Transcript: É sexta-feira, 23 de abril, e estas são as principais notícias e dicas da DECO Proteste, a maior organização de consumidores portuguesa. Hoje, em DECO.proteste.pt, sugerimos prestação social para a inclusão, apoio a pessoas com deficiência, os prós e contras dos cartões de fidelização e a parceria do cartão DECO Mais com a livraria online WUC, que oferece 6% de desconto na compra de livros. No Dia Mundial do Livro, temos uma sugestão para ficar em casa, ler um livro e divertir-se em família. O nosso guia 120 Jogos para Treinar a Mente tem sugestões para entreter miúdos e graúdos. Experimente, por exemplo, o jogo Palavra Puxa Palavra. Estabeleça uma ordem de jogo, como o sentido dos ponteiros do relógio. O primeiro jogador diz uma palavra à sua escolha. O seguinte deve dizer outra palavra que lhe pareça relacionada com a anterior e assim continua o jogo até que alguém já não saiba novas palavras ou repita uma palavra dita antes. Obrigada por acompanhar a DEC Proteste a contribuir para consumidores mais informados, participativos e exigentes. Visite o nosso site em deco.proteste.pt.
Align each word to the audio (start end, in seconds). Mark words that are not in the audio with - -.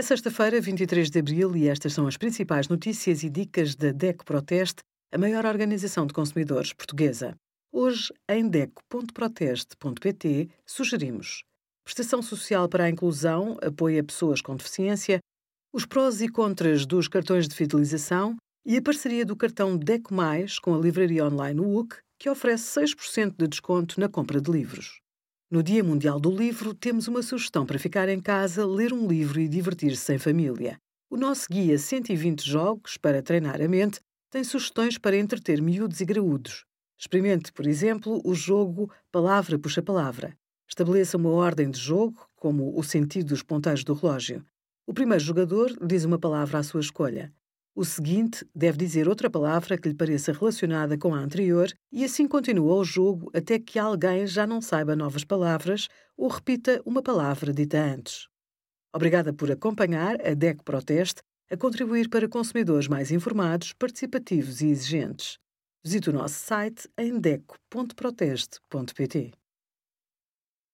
É 0.00 0.02
sexta-feira, 0.02 0.60
23 0.62 1.10
de 1.10 1.18
abril, 1.18 1.54
e 1.54 1.68
estas 1.68 1.92
são 1.92 2.06
as 2.06 2.16
principais 2.16 2.68
notícias 2.68 3.22
e 3.22 3.28
dicas 3.28 3.76
da 3.76 3.92
DECO 3.92 4.24
Proteste, 4.24 4.78
a 5.12 5.18
maior 5.18 5.44
organização 5.44 6.06
de 6.06 6.14
consumidores 6.14 6.72
portuguesa. 6.72 7.36
Hoje, 7.70 8.10
em 8.26 8.48
DECO.proteste.pt, 8.48 10.48
sugerimos 10.64 11.42
prestação 11.84 12.22
social 12.22 12.66
para 12.66 12.84
a 12.84 12.88
inclusão, 12.88 13.58
apoio 13.62 14.00
a 14.00 14.04
pessoas 14.04 14.40
com 14.40 14.56
deficiência, 14.56 15.18
os 15.70 15.84
prós 15.84 16.22
e 16.22 16.30
contras 16.30 16.86
dos 16.86 17.06
cartões 17.06 17.46
de 17.46 17.54
fidelização 17.54 18.36
e 18.64 18.78
a 18.78 18.82
parceria 18.82 19.26
do 19.26 19.36
cartão 19.36 19.76
DECO 19.76 20.14
Mais 20.14 20.58
com 20.58 20.74
a 20.74 20.78
livraria 20.78 21.26
online 21.26 21.60
WUC, 21.60 21.98
que 22.18 22.30
oferece 22.30 22.80
6% 22.80 23.34
de 23.36 23.46
desconto 23.46 24.00
na 24.00 24.08
compra 24.08 24.40
de 24.40 24.50
livros. 24.50 25.02
No 25.52 25.64
Dia 25.64 25.82
Mundial 25.82 26.20
do 26.20 26.30
Livro, 26.30 26.72
temos 26.72 27.08
uma 27.08 27.24
sugestão 27.24 27.66
para 27.66 27.76
ficar 27.76 28.08
em 28.08 28.20
casa, 28.20 28.64
ler 28.64 28.92
um 28.92 29.08
livro 29.08 29.40
e 29.40 29.48
divertir-se 29.48 30.14
em 30.14 30.16
família. 30.16 30.78
O 31.10 31.16
nosso 31.16 31.48
guia 31.50 31.76
120 31.76 32.48
Jogos 32.48 32.96
para 32.96 33.20
Treinar 33.20 33.60
a 33.60 33.66
Mente 33.66 33.98
tem 34.30 34.44
sugestões 34.44 34.96
para 34.96 35.18
entreter 35.18 35.60
miúdos 35.60 36.00
e 36.00 36.04
graúdos. 36.04 36.64
Experimente, 36.96 37.52
por 37.52 37.66
exemplo, 37.66 38.22
o 38.24 38.32
jogo 38.32 38.92
Palavra 39.10 39.58
Puxa 39.58 39.82
Palavra. 39.82 40.38
Estabeleça 40.68 41.16
uma 41.16 41.30
ordem 41.30 41.68
de 41.68 41.80
jogo, 41.80 42.24
como 42.36 42.78
o 42.78 42.84
sentido 42.84 43.30
dos 43.30 43.42
ponteiros 43.42 43.82
do 43.82 43.94
relógio. 43.94 44.44
O 44.86 44.94
primeiro 44.94 45.24
jogador 45.24 45.76
diz 45.84 46.04
uma 46.04 46.16
palavra 46.16 46.60
à 46.60 46.62
sua 46.62 46.80
escolha. 46.80 47.34
O 47.80 47.84
seguinte 47.84 48.46
deve 48.54 48.76
dizer 48.76 49.08
outra 49.08 49.30
palavra 49.30 49.78
que 49.78 49.88
lhe 49.88 49.94
pareça 49.94 50.34
relacionada 50.34 50.98
com 50.98 51.14
a 51.14 51.18
anterior 51.18 51.72
e 51.90 52.04
assim 52.04 52.28
continua 52.28 52.74
o 52.74 52.84
jogo 52.84 53.30
até 53.32 53.58
que 53.58 53.78
alguém 53.78 54.26
já 54.26 54.46
não 54.46 54.60
saiba 54.60 54.94
novas 54.94 55.24
palavras 55.24 55.88
ou 56.14 56.28
repita 56.28 56.82
uma 56.84 57.02
palavra 57.02 57.54
dita 57.54 57.78
antes. 57.78 58.28
Obrigada 58.94 59.32
por 59.32 59.50
acompanhar 59.50 60.20
a 60.20 60.34
DEC 60.34 60.62
Proteste 60.62 61.22
a 61.50 61.56
contribuir 61.56 62.10
para 62.10 62.28
consumidores 62.28 62.86
mais 62.86 63.10
informados, 63.10 63.72
participativos 63.72 64.60
e 64.60 64.66
exigentes. 64.66 65.38
Visite 65.82 66.10
o 66.10 66.12
nosso 66.12 66.34
site 66.34 66.86
em 66.98 67.18
deco.proteste.pt. 67.18 69.39